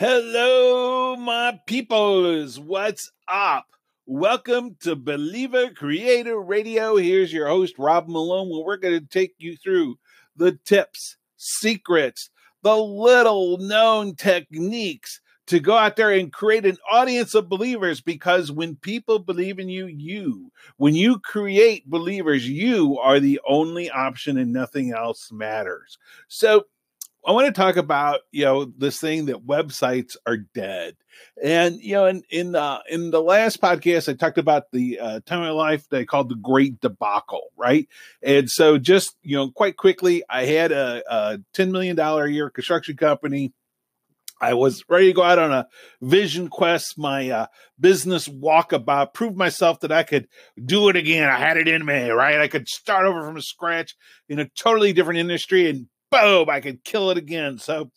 [0.00, 2.58] Hello, my peoples.
[2.58, 3.66] What's up?
[4.06, 6.96] Welcome to Believer Creator Radio.
[6.96, 9.98] Here's your host, Rob Malone, where we're going to take you through
[10.34, 12.30] the tips, secrets,
[12.62, 18.50] the little known techniques to go out there and create an audience of believers because
[18.50, 24.38] when people believe in you, you, when you create believers, you are the only option
[24.38, 25.98] and nothing else matters.
[26.26, 26.64] So,
[27.26, 30.96] I want to talk about you know this thing that websites are dead,
[31.42, 35.20] and you know in in uh, in the last podcast I talked about the uh,
[35.26, 37.86] time of life they called the Great Debacle, right?
[38.22, 42.32] And so just you know quite quickly, I had a, a ten million dollar a
[42.32, 43.52] year construction company.
[44.42, 45.68] I was ready to go out on a
[46.00, 47.46] vision quest, my uh,
[47.78, 50.28] business walkabout, prove myself that I could
[50.64, 51.28] do it again.
[51.28, 52.40] I had it in me, right?
[52.40, 53.94] I could start over from scratch
[54.30, 57.58] in a totally different industry and boom, I could kill it again.
[57.58, 57.90] So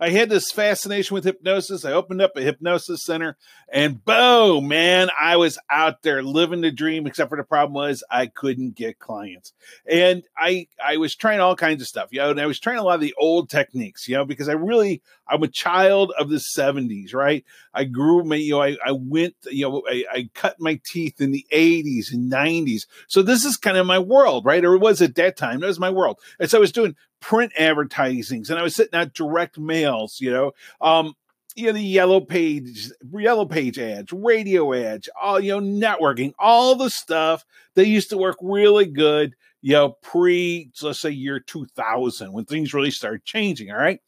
[0.00, 1.84] I had this fascination with hypnosis.
[1.84, 3.36] I opened up a hypnosis center
[3.70, 8.04] and boom, man, I was out there living the dream, except for the problem was
[8.10, 9.52] I couldn't get clients.
[9.90, 12.78] And I I was trying all kinds of stuff, you know, and I was trying
[12.78, 16.30] a lot of the old techniques, you know, because I really I'm a child of
[16.30, 17.44] the 70s, right?
[17.74, 21.20] I grew my, you know, I, I went, you know, I, I cut my teeth
[21.20, 22.86] in the 80s and 90s.
[23.08, 24.64] So this is kind of my world, right?
[24.64, 25.60] Or it was at that time.
[25.60, 26.18] That was my world.
[26.40, 30.30] And so I was doing print advertisings and I was sitting out direct mails, you
[30.30, 31.14] know, um,
[31.56, 36.76] you know, the yellow page, yellow page ads, radio ads, all, you know, networking, all
[36.76, 37.44] the stuff
[37.74, 42.72] that used to work really good, you know, pre, let's say year 2000 when things
[42.72, 43.70] really started changing.
[43.70, 44.00] All right.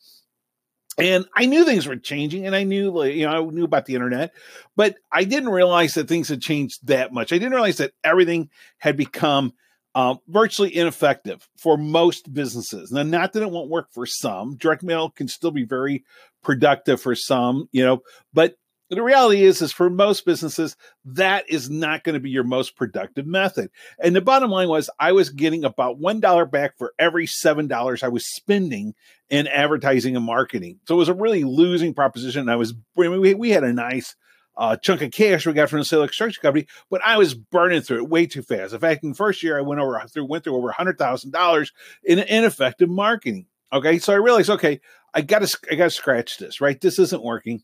[0.96, 3.94] And I knew things were changing and I knew, you know, I knew about the
[3.94, 4.32] internet,
[4.76, 7.32] but I didn't realize that things had changed that much.
[7.32, 9.54] I didn't realize that everything had become
[9.94, 12.92] uh, virtually ineffective for most businesses.
[12.92, 14.56] Now, not that it won't work for some.
[14.56, 16.04] Direct mail can still be very
[16.42, 18.02] productive for some, you know,
[18.32, 18.54] but
[18.88, 22.74] the reality is, is for most businesses, that is not going to be your most
[22.74, 23.70] productive method.
[24.00, 27.68] And the bottom line was, I was getting about one dollar back for every seven
[27.68, 28.94] dollars I was spending
[29.28, 30.80] in advertising and marketing.
[30.88, 32.48] So it was a really losing proposition.
[32.48, 34.16] I was, I mean, we, we had a nice
[34.60, 37.80] uh, chunk of cash we got from the sale construction company, but I was burning
[37.80, 38.74] through it way too fast.
[38.74, 41.32] In fact, in the first year, I went over through went through over hundred thousand
[41.32, 41.72] dollars
[42.04, 43.46] in ineffective marketing.
[43.72, 44.80] Okay, so I realized, okay,
[45.14, 46.60] I got to I got to scratch this.
[46.60, 47.62] Right, this isn't working.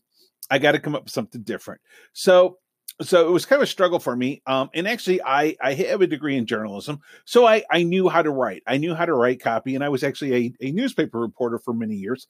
[0.49, 1.81] I got to come up with something different.
[2.13, 2.57] So
[3.01, 4.41] so it was kind of a struggle for me.
[4.47, 8.23] Um, and actually, I I have a degree in journalism, so I I knew how
[8.23, 8.63] to write.
[8.65, 11.75] I knew how to write copy, and I was actually a, a newspaper reporter for
[11.75, 12.25] many years,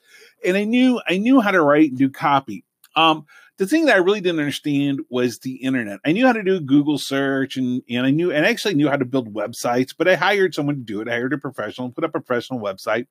[0.46, 2.66] and I knew I knew how to write and do copy.
[2.98, 3.26] Um,
[3.58, 6.00] the thing that I really didn't understand was the internet.
[6.06, 8.90] I knew how to do Google search and, and I knew, and I actually knew
[8.90, 11.08] how to build websites, but I hired someone to do it.
[11.08, 13.08] I hired a professional, put up a professional website.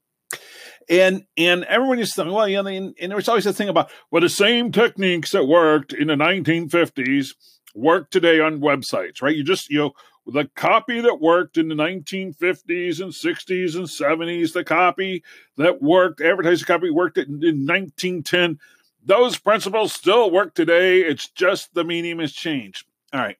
[0.88, 3.68] And and everyone tell me, well, you know, and, and there was always a thing
[3.68, 7.34] about, well, the same techniques that worked in the 1950s
[7.74, 9.36] work today on websites, right?
[9.36, 9.92] You just, you know,
[10.26, 15.22] the copy that worked in the 1950s and 60s and 70s, the copy
[15.56, 18.58] that worked, advertising copy worked in, in 1910
[19.06, 21.00] those principles still work today.
[21.00, 22.84] It's just the medium has changed.
[23.12, 23.36] All right.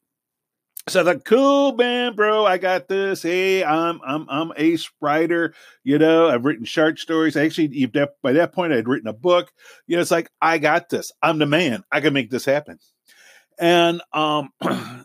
[0.89, 3.25] So the cool band, bro, I got this.
[3.25, 5.53] Hey, I'm I'm I'm ace writer.
[5.83, 7.37] You know, I've written short stories.
[7.37, 7.87] Actually,
[8.23, 9.53] by that point, I'd written a book.
[9.89, 11.11] You know, it's like I got this.
[11.21, 11.83] I'm the man.
[11.91, 12.79] I can make this happen.
[13.59, 14.51] And um,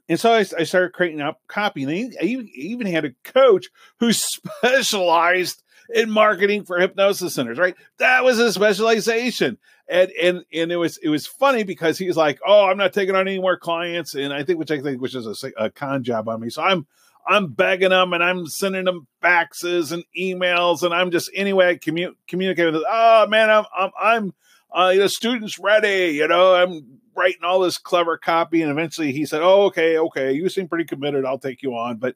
[0.08, 1.84] and so I, I started creating up copy.
[1.84, 7.76] And I even had a coach who specialized in marketing for hypnosis centers, right?
[7.98, 9.58] That was his specialization.
[9.92, 13.14] And and and it was it was funny because he's like, "Oh, I'm not taking
[13.14, 16.04] on any more clients," and I think which I think which is a, a con
[16.04, 16.50] job on me.
[16.50, 16.88] So I'm
[17.28, 22.16] I'm begging them and I'm sending them faxes and emails and I'm just anyway commu-
[22.28, 22.84] communicate with.
[22.88, 24.34] Oh man, I'm I'm I'm
[24.72, 26.16] uh, the student's ready.
[26.16, 30.32] You know, I'm writing all this clever copy, and eventually he said, "Oh, okay, okay,
[30.32, 31.26] you seem pretty committed.
[31.26, 32.16] I'll take you on." But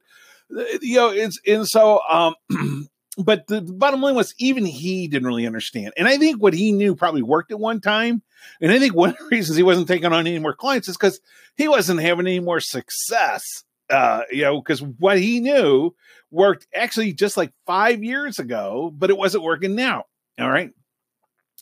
[0.55, 2.35] uh, you know, it's and so um,
[3.17, 5.93] but the, the, bottom line was even he didn't really understand.
[5.97, 8.21] And I think what he knew probably worked at one time.
[8.61, 10.97] And I think one of the reasons he wasn't taking on any more clients is
[10.97, 11.19] because
[11.55, 13.43] he wasn't having any more success.
[13.89, 15.95] Uh, you know, because what he knew
[16.31, 20.05] worked actually just like five years ago, but it wasn't working now.
[20.39, 20.71] All right.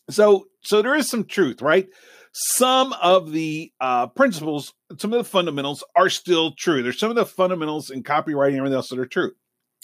[0.09, 1.87] So, so there is some truth, right?
[2.31, 6.81] Some of the uh, principles, some of the fundamentals are still true.
[6.81, 9.33] There's some of the fundamentals in copywriting and everything else that are true.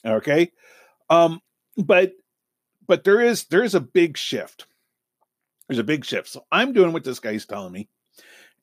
[0.04, 0.52] Okay.
[1.10, 1.42] Um,
[1.86, 2.14] but
[2.88, 4.66] but there is there is a big shift.
[5.68, 6.30] There's a big shift.
[6.30, 7.90] So I'm doing what this guy's telling me.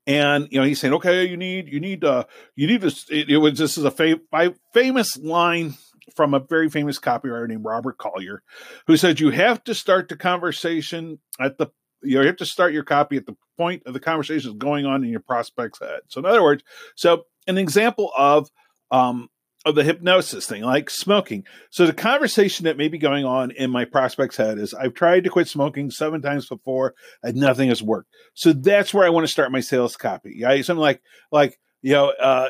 [0.07, 2.25] And you know, he's saying, "Okay, you need you need uh
[2.55, 5.75] you need this." It, it was this is a fa- famous line
[6.15, 8.43] from a very famous copywriter named Robert Collier,
[8.87, 11.69] who said, "You have to start the conversation at the
[12.03, 15.03] you have to start your copy at the point of the conversation is going on
[15.03, 16.01] in your prospect's head.
[16.09, 16.63] So in other words,
[16.95, 18.49] so an example of
[18.91, 19.29] um,
[19.67, 21.45] of the hypnosis thing, like smoking.
[21.71, 25.25] So the conversation that may be going on in my prospect's head is I've tried
[25.25, 28.09] to quit smoking seven times before and nothing has worked.
[28.35, 30.43] So that's where I want to start my sales copy.
[30.45, 30.65] Right?
[30.65, 31.03] Something like
[31.33, 32.49] like you know, uh,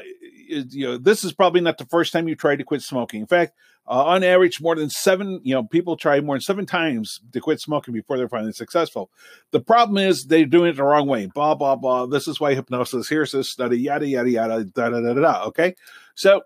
[0.48, 3.22] you know, this is probably not the first time you tried to quit smoking.
[3.22, 3.52] In fact,
[3.88, 7.40] uh, on average, more than seven, you know, people try more than seven times to
[7.40, 9.10] quit smoking before they're finally successful.
[9.52, 11.30] The problem is they're doing it the wrong way.
[11.34, 12.06] Blah blah blah.
[12.06, 13.08] This is why hypnosis.
[13.08, 13.78] Here's this study.
[13.78, 14.64] Yada yada yada.
[14.64, 15.20] Da da da da.
[15.20, 15.76] da okay,
[16.14, 16.42] so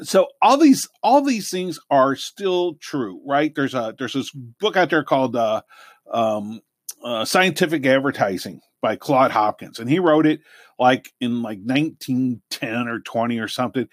[0.00, 3.54] so all these all these things are still true, right?
[3.54, 5.62] There's a there's this book out there called uh,
[6.10, 6.60] um,
[7.04, 10.40] uh, Scientific Advertising by Claude Hopkins, and he wrote it
[10.78, 13.88] like in like 1910 or 20 or something,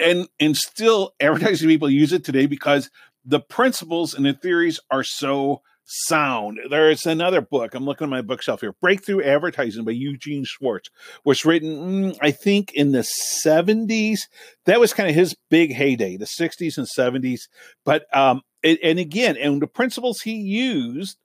[0.00, 2.90] and and still advertising people use it today because
[3.24, 6.58] the principles and the theories are so sound.
[6.70, 7.74] There's another book.
[7.74, 8.74] I'm looking at my bookshelf here.
[8.80, 10.90] Breakthrough Advertising by Eugene Schwartz
[11.24, 13.06] was written, mm, I think, in the
[13.44, 14.20] 70s.
[14.66, 17.42] That was kind of his big heyday, the 60s and 70s.
[17.84, 21.18] But um, and, and again, and the principles he used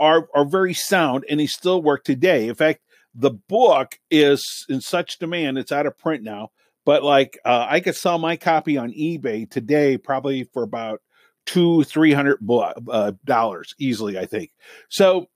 [0.00, 2.48] are are very sound, and they still work today.
[2.48, 2.80] In fact,
[3.14, 6.50] the book is in such demand; it's out of print now.
[6.84, 11.00] But like, uh, I could sell my copy on eBay today, probably for about
[11.46, 14.18] two, three hundred uh, dollars easily.
[14.18, 14.50] I think
[14.88, 15.26] so.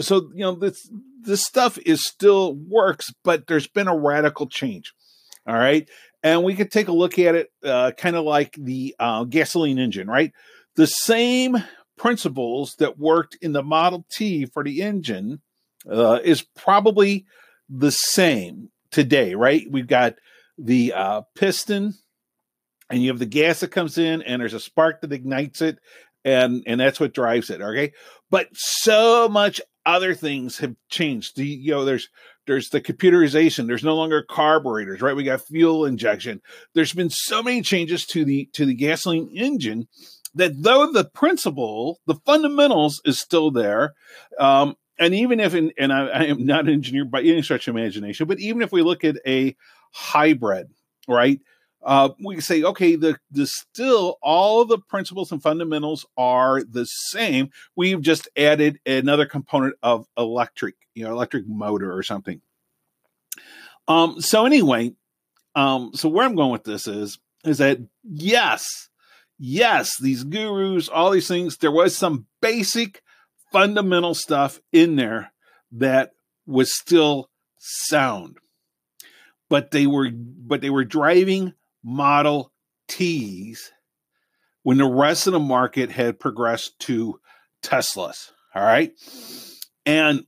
[0.00, 0.90] So you know this
[1.22, 4.92] this stuff is still works, but there's been a radical change.
[5.46, 5.88] All right,
[6.22, 9.78] and we could take a look at it, uh, kind of like the uh, gasoline
[9.78, 10.32] engine, right?
[10.76, 11.56] The same
[11.96, 15.40] principles that worked in the Model T for the engine
[15.90, 17.26] uh, is probably
[17.68, 19.64] the same today, right?
[19.70, 20.14] We've got
[20.56, 21.94] the uh, piston
[22.90, 25.78] and you have the gas that comes in and there's a spark that ignites it
[26.24, 27.92] and and that's what drives it okay?
[28.30, 31.36] But so much other things have changed.
[31.36, 32.08] The you know there's
[32.46, 33.66] there's the computerization.
[33.66, 35.16] There's no longer carburetors right?
[35.16, 36.40] We got fuel injection.
[36.74, 39.88] There's been so many changes to the to the gasoline engine
[40.34, 43.94] that though the principle the fundamentals is still there
[44.38, 47.68] um and even if in, and I, I am not an engineer by any stretch
[47.68, 49.56] of imagination but even if we look at a
[49.92, 50.68] hybrid
[51.06, 51.40] right
[51.88, 56.84] uh, we can say, okay, the, the still all the principles and fundamentals are the
[56.84, 57.48] same.
[57.76, 62.42] We've just added another component of electric, you know, electric motor or something.
[63.88, 64.92] Um, so anyway,
[65.54, 68.90] um, so where I'm going with this is, is that yes,
[69.38, 73.02] yes, these gurus, all these things, there was some basic
[73.50, 75.32] fundamental stuff in there
[75.72, 76.12] that
[76.44, 78.36] was still sound
[79.48, 81.54] but they were but they were driving
[81.84, 82.52] Model
[82.88, 83.70] Ts
[84.62, 87.20] when the rest of the market had progressed to
[87.62, 88.30] Teslas.
[88.54, 88.92] All right.
[89.86, 90.24] And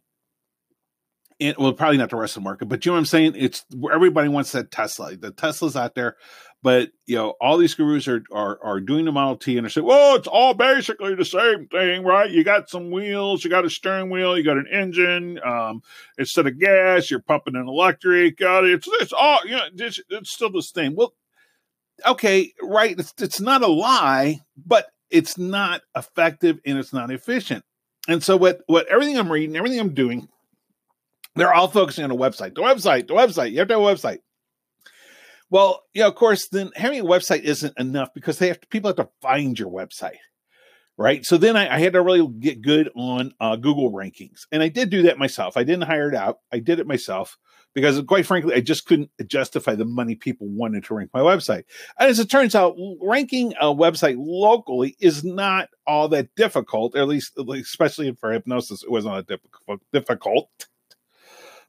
[1.38, 3.34] it, well, probably not the rest of the market, but you know what I'm saying?
[3.36, 5.16] It's everybody wants that Tesla.
[5.16, 6.16] The Tesla's out there,
[6.62, 9.70] but you know, all these gurus are are, are doing the Model T and they
[9.70, 12.30] say, well, it's all basically the same thing, right?
[12.30, 15.40] You got some wheels, you got a steering wheel, you got an engine.
[15.42, 15.82] Um,
[16.18, 18.36] instead of gas, you're pumping an electric.
[18.38, 19.64] It's it's all you know.
[19.76, 20.94] It's, it's still the same.
[20.94, 21.14] Well,
[22.06, 27.64] okay, right, it's, it's not a lie, but it's not effective and it's not efficient.
[28.08, 30.28] And so what what everything I'm reading, everything I'm doing,
[31.36, 32.54] they're all focusing on a website.
[32.54, 33.52] The website, the website.
[33.52, 34.18] You have to have a website.
[35.50, 38.88] Well, yeah, of course, then having a website isn't enough because they have to, people
[38.88, 40.16] have to find your website
[41.00, 41.24] right?
[41.24, 44.68] So then I, I, had to really get good on uh, Google rankings, and I
[44.68, 45.56] did do that myself.
[45.56, 47.38] I didn't hire it out; I did it myself
[47.74, 51.64] because, quite frankly, I just couldn't justify the money people wanted to rank my website.
[51.98, 56.96] And as it turns out, ranking a website locally is not all that difficult.
[56.96, 59.80] At least, especially for hypnosis, it wasn't difficult.
[59.92, 60.48] Difficult.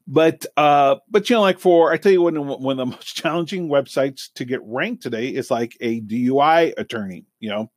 [0.08, 3.16] But uh, but you know, like for I tell you, one one of the most
[3.16, 7.26] challenging websites to get ranked today is like a DUI attorney.
[7.40, 7.72] You know,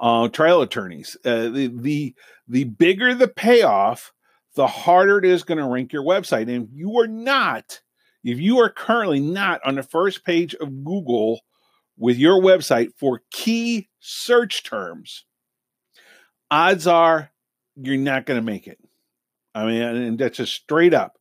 [0.00, 1.16] uh, trial attorneys.
[1.24, 2.14] Uh, the, the
[2.48, 4.12] the bigger the payoff,
[4.54, 6.42] the harder it is going to rank your website.
[6.42, 7.80] And if you are not,
[8.24, 11.40] if you are currently not on the first page of Google
[11.96, 15.24] with your website for key search terms,
[16.50, 17.30] odds are
[17.76, 18.78] you're not going to make it.
[19.54, 21.18] I mean, and that's just straight up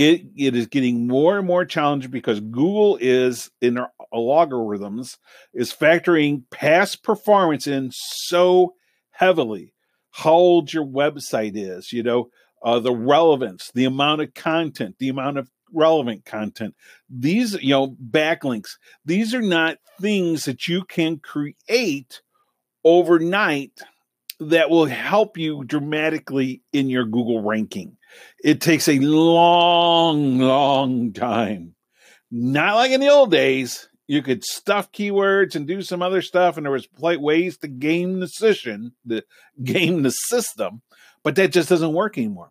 [0.00, 5.18] it, it is getting more and more challenging because Google is in their algorithms
[5.52, 8.72] is factoring past performance in so
[9.10, 9.74] heavily.
[10.10, 12.30] How old your website is, you know,
[12.62, 16.74] uh, the relevance, the amount of content, the amount of relevant content.
[17.08, 18.76] These, you know, backlinks.
[19.04, 22.22] These are not things that you can create
[22.84, 23.80] overnight
[24.40, 27.96] that will help you dramatically in your Google ranking.
[28.42, 31.74] It takes a long, long time.
[32.30, 33.88] Not like in the old days.
[34.06, 38.18] You could stuff keywords and do some other stuff, and there was ways to game
[38.18, 39.24] the system, the
[39.62, 40.82] game the system,
[41.22, 42.50] but that just doesn't work anymore.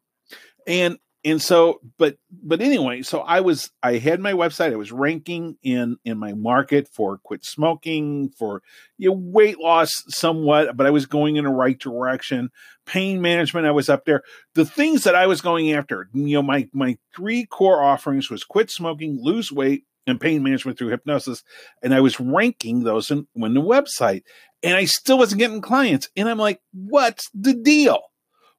[0.67, 4.91] And and so but but anyway so i was i had my website i was
[4.91, 8.61] ranking in in my market for quit smoking for
[8.97, 12.49] you know, weight loss somewhat but i was going in the right direction.
[12.85, 14.23] Pain management i was up there.
[14.55, 18.43] The things that i was going after you know my my three core offerings was
[18.43, 21.43] quit smoking lose weight and pain management through hypnosis
[21.83, 24.23] and i was ranking those in, in the website
[24.63, 26.09] and i still wasn't getting clients.
[26.15, 28.01] And i'm like what's the deal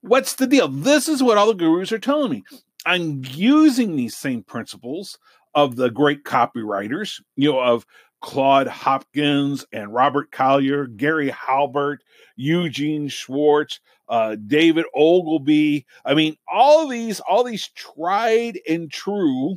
[0.02, 0.68] What's the deal?
[0.68, 2.44] This is what all the gurus are telling me.
[2.86, 5.18] I'm using these same principles
[5.54, 7.84] of the great copywriters, you know, of
[8.20, 12.02] Claude Hopkins and Robert Collier, Gary Halbert,
[12.36, 15.86] Eugene Schwartz, uh, David Ogilvy.
[16.04, 19.56] I mean, all these, all these tried and true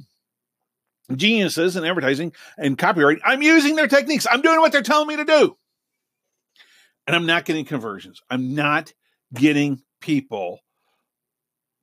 [1.14, 3.20] geniuses in advertising and copywriting.
[3.24, 4.28] I'm using their techniques.
[4.30, 5.58] I'm doing what they're telling me to do.
[7.06, 8.22] And I'm not getting conversions.
[8.30, 8.94] I'm not
[9.34, 10.60] getting people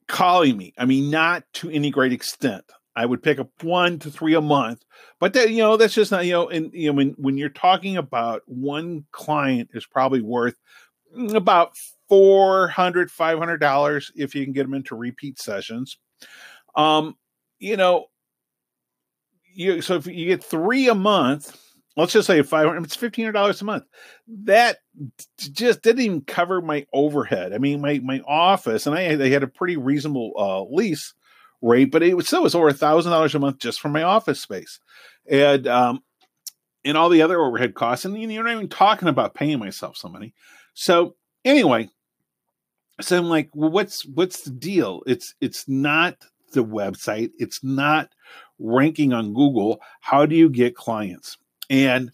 [0.06, 0.74] calling me.
[0.76, 2.64] I mean, not to any great extent.
[2.94, 4.84] I would pick up one to three a month,
[5.18, 6.48] but that you know that's just not you know.
[6.50, 10.56] And you know when when you're talking about one client is probably worth
[11.34, 11.72] about
[12.10, 15.98] 400 500 dollars if you can get them into repeat sessions
[16.76, 17.16] um
[17.58, 18.06] you know
[19.52, 21.60] you so if you get three a month
[21.96, 23.84] let's just say 500 it's $1500 a month.
[24.44, 24.78] That
[25.38, 27.52] just didn't even cover my overhead.
[27.52, 31.14] I mean my my office and i they had a pretty reasonable uh, lease
[31.62, 34.02] rate but it was still was over a thousand dollars a month just for my
[34.02, 34.80] office space.
[35.28, 36.02] And um
[36.84, 40.12] and all the other overhead costs and you're not even talking about paying myself some
[40.12, 40.32] money
[40.72, 41.86] so anyway
[43.00, 45.02] so i'm like well what's what's the deal?
[45.06, 46.16] It's it's not
[46.52, 47.30] the website.
[47.38, 48.10] It's not
[48.58, 49.80] ranking on google.
[50.00, 51.38] How do you get clients
[51.70, 52.10] and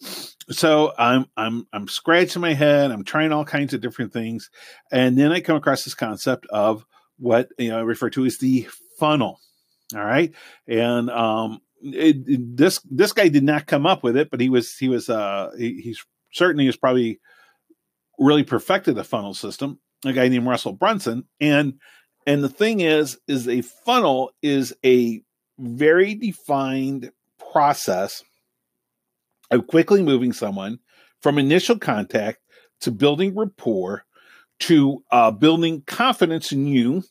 [0.50, 2.90] so I'm I'm I'm scratching my head.
[2.90, 4.50] I'm trying all kinds of different things,
[4.92, 6.84] and then I come across this concept of
[7.18, 9.40] what you know I refer to as the funnel.
[9.94, 10.32] All right,
[10.68, 14.50] and um, it, it, this this guy did not come up with it, but he
[14.50, 17.18] was he was uh he, he's certainly has probably
[18.18, 19.80] really perfected the funnel system.
[20.04, 21.75] A guy named Russell Brunson, and
[22.26, 25.22] and the thing is, is a funnel is a
[25.58, 27.10] very defined
[27.52, 28.22] process
[29.50, 30.79] of quickly moving someone
[31.23, 32.38] from initial contact
[32.81, 34.05] to building rapport
[34.59, 37.03] to uh, building confidence in you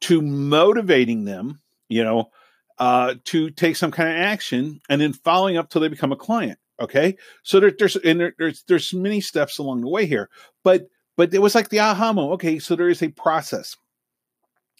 [0.00, 2.30] to motivating them, you know,
[2.78, 6.16] uh, to take some kind of action and then following up till they become a
[6.16, 6.58] client.
[6.80, 10.28] Okay, so there, there's and there, there's there's many steps along the way here,
[10.64, 12.34] but but it was like the aha moment.
[12.34, 13.76] Okay, so there is a process.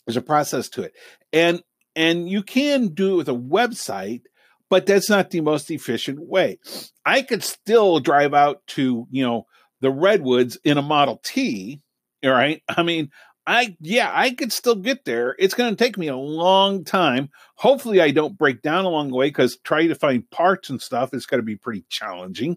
[0.05, 0.93] There's a process to it,
[1.33, 1.63] and
[1.95, 4.23] and you can do it with a website
[4.71, 6.59] but that's not the most efficient way.
[7.05, 9.47] I could still drive out to, you know,
[9.81, 11.81] the redwoods in a Model T,
[12.25, 12.63] all right?
[12.69, 13.11] I mean,
[13.47, 15.37] I yeah, I could still get there.
[15.39, 17.29] It's going to take me a long time.
[17.57, 21.13] Hopefully I don't break down along the way cuz trying to find parts and stuff
[21.13, 22.57] is going to be pretty challenging.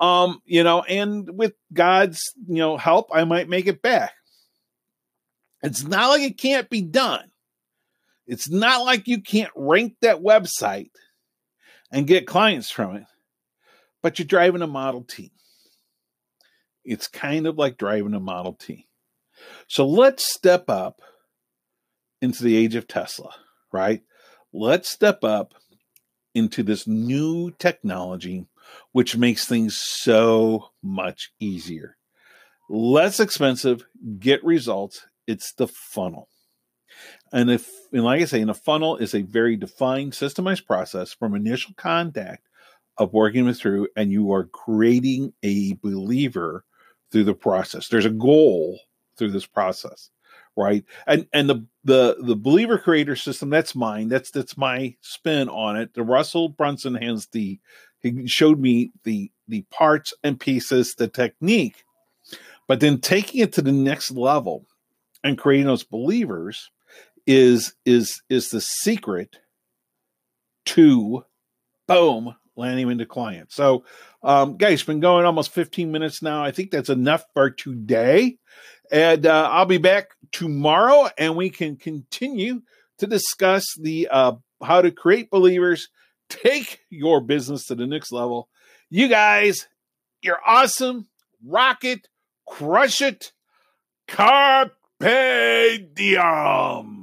[0.00, 4.14] Um, you know, and with God's, you know, help, I might make it back.
[5.62, 7.30] It's not like it can't be done.
[8.26, 10.90] It's not like you can't rank that website
[11.90, 13.04] and get clients from it,
[14.02, 15.32] but you're driving a Model T.
[16.84, 18.86] It's kind of like driving a Model T.
[19.68, 21.02] So let's step up
[22.22, 23.34] into the age of Tesla,
[23.72, 24.02] right?
[24.52, 25.54] Let's step up
[26.34, 28.46] into this new technology,
[28.92, 31.96] which makes things so much easier.
[32.68, 33.84] Less expensive,
[34.18, 35.06] get results.
[35.26, 36.29] It's the funnel.
[37.32, 41.12] And if, and like I say, in a funnel is a very defined, systemized process
[41.12, 42.48] from initial contact
[42.98, 46.64] of working with through, and you are creating a believer
[47.10, 47.88] through the process.
[47.88, 48.80] There's a goal
[49.16, 50.10] through this process,
[50.56, 50.84] right?
[51.06, 54.08] And and the the the believer creator system that's mine.
[54.08, 55.94] That's that's my spin on it.
[55.94, 57.58] The Russell Brunson has the
[58.00, 61.84] he showed me the the parts and pieces, the technique,
[62.66, 64.66] but then taking it to the next level
[65.22, 66.70] and creating those believers
[67.30, 69.38] is is is the secret
[70.66, 71.24] to
[71.86, 73.54] boom landing into clients.
[73.54, 73.84] So,
[74.24, 76.42] um, guys, been going almost 15 minutes now.
[76.42, 78.38] I think that's enough for today.
[78.90, 82.62] And uh, I'll be back tomorrow and we can continue
[82.98, 85.88] to discuss the uh, how to create believers,
[86.28, 88.48] take your business to the next level.
[88.90, 89.68] You guys,
[90.20, 91.06] you're awesome.
[91.46, 92.08] Rock it,
[92.44, 93.30] crush it.
[94.08, 94.74] Carpe
[95.94, 96.99] diem.